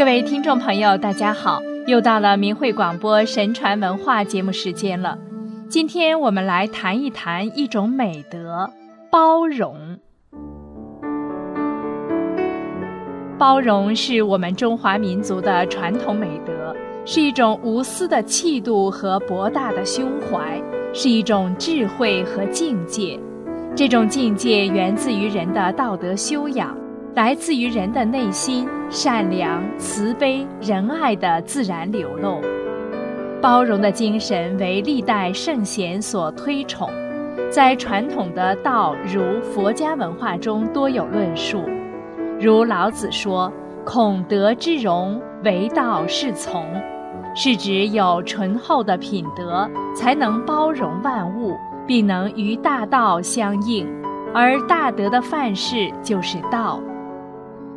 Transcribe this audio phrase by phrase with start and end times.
[0.00, 1.60] 各位听众朋友，大家好！
[1.86, 5.18] 又到了明慧广播神传文化节目时间了。
[5.68, 8.70] 今天我们来谈一谈一种美德——
[9.12, 9.98] 包容。
[13.38, 20.58] 包容是我们中华民族的传统美德，是一种无私的气度和博大的胸怀，
[20.94, 23.20] 是一种智慧和境界。
[23.76, 26.74] 这种境界源自于人的道德修养。
[27.14, 32.40] 来自于人的内心善良、慈悲、仁爱的自然流露，
[33.42, 36.88] 包容的精神为历代圣贤所推崇，
[37.50, 41.64] 在传统的道、儒、佛家文化中多有论述。
[42.40, 43.52] 如老子说
[43.84, 46.64] ：“孔德之容，为道是从”，
[47.34, 51.56] 是指有醇厚的品德，才能包容万物，
[51.88, 53.84] 并能与大道相应，
[54.32, 56.80] 而大德的范式就是道。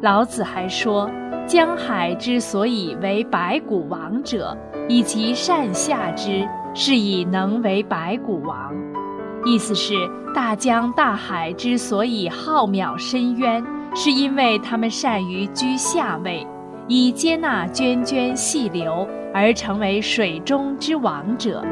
[0.00, 1.10] 老子还说
[1.44, 4.56] ：“江海之所以为百谷王者，
[4.88, 8.72] 以其善下之，是以能为百谷王。”
[9.44, 9.94] 意思是，
[10.32, 16.46] 大江大海之所以浩渺深渊，是因为他们善于居下位，
[16.86, 19.04] 以接纳涓涓细流
[19.34, 21.64] 而成为水中之王者。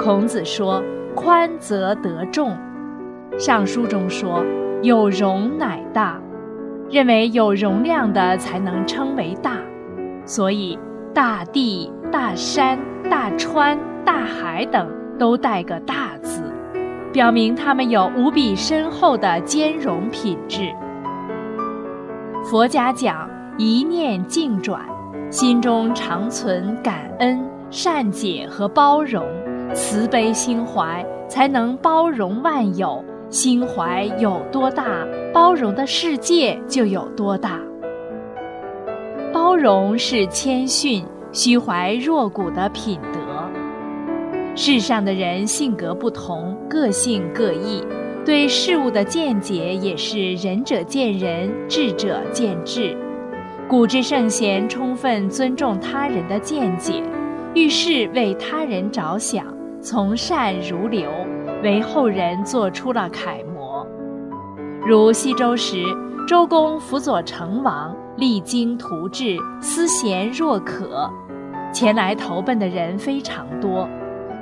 [0.00, 0.82] 孔子说
[1.14, 2.52] ：“宽则得众。”
[3.38, 4.42] 《尚书》中说
[4.82, 6.18] ：“有容乃大。”
[6.90, 9.52] 认为有容量的才能称为大，
[10.24, 10.76] 所以
[11.14, 12.76] 大地、大山、
[13.08, 16.42] 大川、大海等都带个“大”字，
[17.12, 20.72] 表明他们有无比深厚的兼容品质。
[22.50, 24.84] 佛家讲一念境转，
[25.30, 29.24] 心中常存感恩、善解和包容、
[29.72, 33.04] 慈悲心怀，才能包容万有。
[33.28, 34.84] 心怀有多大，
[35.32, 37.60] 包容的世界就有多大。
[39.32, 43.20] 包容是谦逊、虚怀若谷的品德。
[44.56, 47.84] 世上的人性格不同，个性各异，
[48.24, 52.96] 对事物的见解也是仁者见仁，智者见智。
[53.68, 57.00] 古之圣贤充分尊重他人的见解，
[57.54, 59.46] 遇事为他人着想，
[59.80, 61.08] 从善如流。
[61.62, 63.49] 为后人做出了楷模，
[64.86, 65.84] 如西周时，
[66.26, 71.10] 周公辅佐成王，励精图治，思贤若渴，
[71.70, 73.86] 前来投奔的人非常多。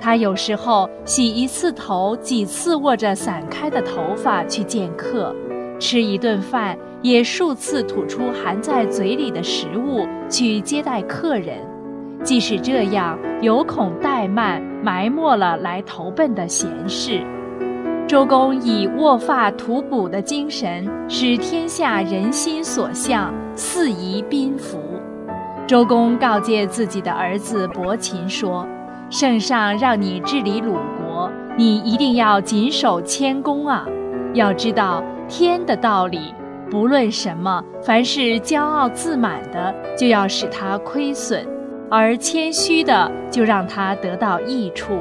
[0.00, 5.32] 他有时候洗一次头，几次握着散开的头发去见客，
[5.78, 11.58] 吃一顿饭也数次吐出含在嘴里的食物去接待客人。
[12.24, 17.22] 即使这样，有恐怠慢，埋没了来投奔的贤士。
[18.06, 24.78] 周公以握发图补的精神，使天下人心所向，四夷宾服。
[25.66, 28.66] 周公告诫自己的儿子伯禽说
[29.08, 33.86] ：“圣上让你治理鲁国，你一定要谨守谦恭啊！
[34.34, 36.34] 要知道天的道理，
[36.70, 41.42] 不论什么，凡是骄傲自满的，就要使他亏损。”
[41.90, 44.98] 而谦虚的，就让他得到益处。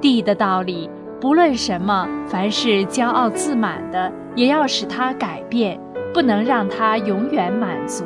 [0.00, 0.90] 地的道理，
[1.20, 5.80] 不论什么，凡是骄傲自满的，也要使他改变，
[6.12, 8.04] 不能让他永远满足。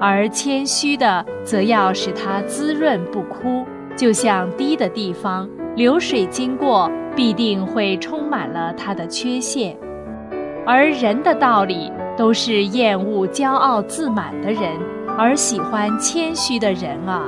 [0.00, 3.66] 而谦虚的，则要使他滋润不枯。
[3.96, 9.76] 就像低的地方，流水经过，必定会充满了它的缺陷。
[10.64, 14.70] 而人的道理，都是厌恶骄傲自满的人。
[15.18, 17.24] 而喜欢谦虚的人啊！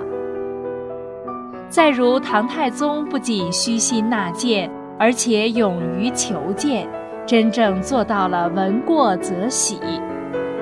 [1.69, 4.71] 再如唐太宗，不仅虚心纳谏，
[5.03, 6.89] 而且勇于求见，
[7.27, 9.81] 真正做到了闻过则喜。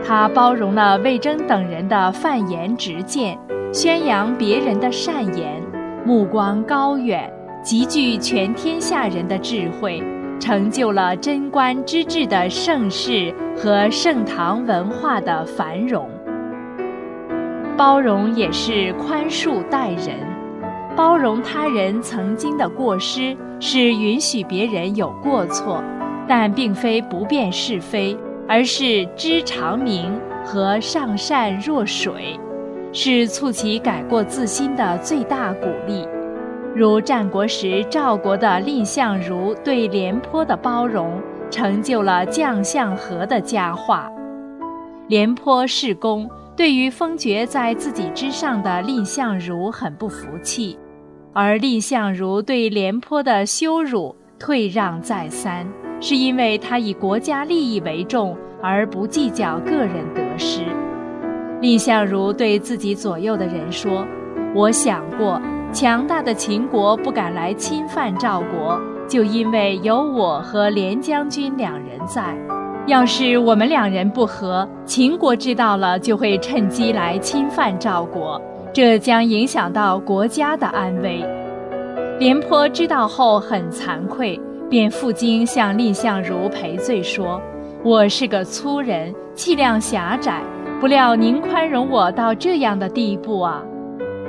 [0.02, 3.38] 他包容了魏征等人的犯言直谏，
[3.70, 5.62] 宣扬别人的善言，
[6.06, 7.30] 目光高远，
[7.62, 10.02] 集聚全天下人的智慧，
[10.40, 16.08] 成就了贞观之治的盛世和盛唐文化的繁荣。
[17.76, 20.16] 包容也是宽恕待人，
[21.00, 25.82] 包容他人曾经的过失，是允许别人有过错，
[26.28, 28.14] 但并非不辨是非，
[28.46, 30.12] 而是知常明
[30.44, 32.38] 和上善若水，
[32.92, 36.06] 是促其改过自新的最大鼓励。
[36.76, 41.18] 如战国时赵国的蔺相如对廉颇的包容，
[41.50, 44.12] 成就了将相和的佳话。
[45.08, 46.28] 廉颇是公。
[46.56, 50.78] 对于封爵在自己之上的蔺相如很不服气，
[51.32, 55.64] 而蔺相如对廉颇的羞辱退让再三，
[56.00, 60.62] 是因为他以国家利益为重，而不计较个人得失。
[61.60, 64.04] 蔺相如对自己左右的人说
[64.56, 65.40] ：“我想过，
[65.72, 72.34] 强大的秦国不敢来侵犯赵国，就因为有我和廉将军两人在。
[72.86, 78.40] 要是我们两人不和，秦国知道了就会趁机来侵犯赵国，
[78.72, 81.24] 这将影响到国家的安危。”
[82.18, 84.38] 廉颇知道后很惭愧，
[84.68, 87.40] 便赴京向蔺相如赔罪说
[87.82, 90.42] ：“我是个粗人，气量狭窄。”
[90.80, 93.62] 不料您宽容我到这样的地步啊！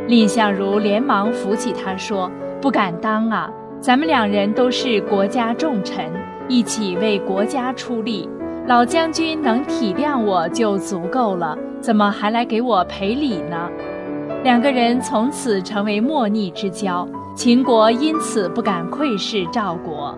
[0.08, 2.30] 蔺相如连忙扶起他说
[2.62, 3.50] ：“不敢当啊，
[3.80, 6.12] 咱们两人都是国家重臣，
[6.50, 8.30] 一起为国家出力，
[8.68, 13.70] 老将军能体谅我就足够了，怎么还来给我赔礼呢？”
[14.44, 20.18] 两个人从此成为莫逆之交，秦国因此不敢窥视赵国。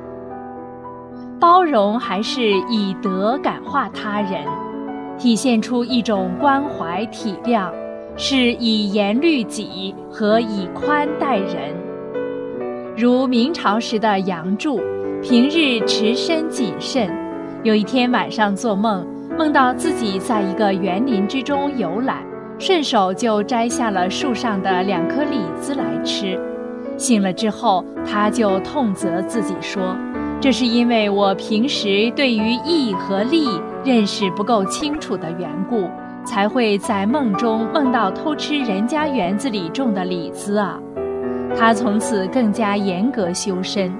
[1.41, 4.45] 包容还是以德感化他人。
[5.17, 7.69] 体现出一种关怀体谅，
[8.15, 11.75] 是以严律己和以宽待人。
[12.97, 14.79] 如明朝时的杨柱，
[15.21, 17.13] 平日持身谨慎，
[17.61, 19.05] 有一天晚上做梦，
[19.37, 22.23] 梦到自己在一个园林之中游览，
[22.59, 26.39] 顺手就摘下了树上的两颗李子来吃。
[26.97, 29.95] 醒了之后，他就痛责自己说。
[30.39, 33.47] 这是因为我平时对于义和利
[33.83, 35.89] 认识不够清楚的缘故，
[36.25, 40.77] 才会在梦中梦到偷吃人家园子里种的李子啊。
[41.57, 43.93] 他从此更加严格修身。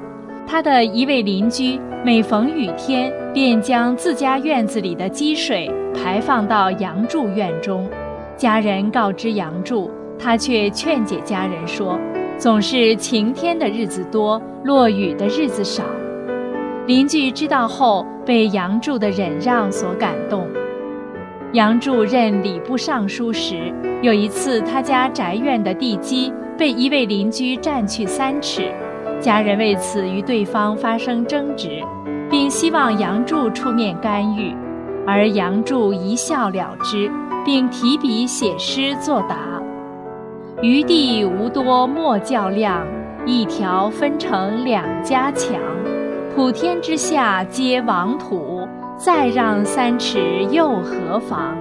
[0.45, 7.89] 他的一位邻居每逢雨天，便将自家院子里的积水排放到杨柱院中。
[8.35, 11.99] 家人告知杨柱，他却劝解家人说
[12.37, 15.83] ：“总是晴天的日子多，落雨的日子少。”
[16.87, 20.47] 邻居知道后，被杨柱的忍让所感动。
[21.53, 23.71] 杨柱任礼部尚书时，
[24.01, 28.71] 有一次他家宅院的地基被一位邻居占去三尺，
[29.19, 31.81] 家人为此与对方发生争执，
[32.29, 34.53] 并希望杨柱出面干预，
[35.05, 37.09] 而杨柱一笑了之，
[37.45, 39.61] 并提笔写诗作答
[40.61, 42.85] ：“余地无多莫较量，
[43.25, 45.59] 一条分成两家强。”
[46.35, 48.67] 普天之下皆王土，
[48.97, 51.55] 再让三尺又何妨？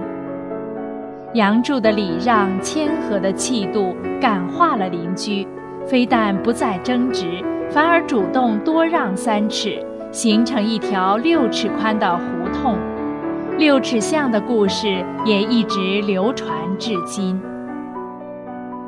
[1.33, 5.47] 杨柱的礼让、谦和的气度感化了邻居，
[5.85, 12.75] 非但不再争执，反而主动多让三尺，形成一条六尺宽的胡同。
[13.57, 17.39] 六尺巷的故事也一直流传至今。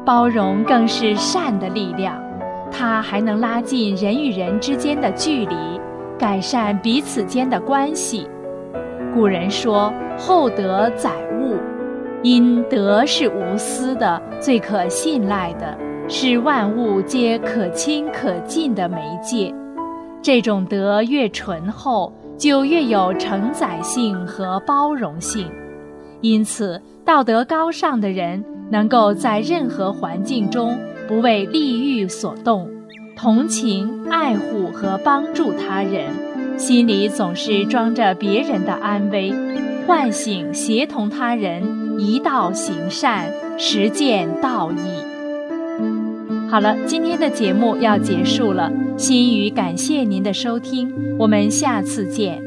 [0.05, 2.21] 包容更是善的力量。
[2.71, 5.55] 它还能拉近人与人之间的距离，
[6.17, 8.27] 改善彼此间的关系。
[9.13, 11.55] 古人说：“厚德载物”，
[12.21, 15.77] 因德是无私的、最可信赖的，
[16.09, 19.53] 是万物皆可亲可近的媒介。
[20.21, 25.49] 这种德越醇厚，就越有承载性和包容性。
[26.21, 30.77] 因此，道德高尚的人能够在任何环境中。
[31.07, 32.67] 不为利欲所动，
[33.15, 36.09] 同情、爱护和帮助他人，
[36.57, 39.31] 心里总是装着别人的安危，
[39.85, 45.04] 唤醒、协同他人，一道行善，实践道义。
[46.49, 52.41] 好了，今天的节目要结束了，心语感谢您的收听，我们下次见。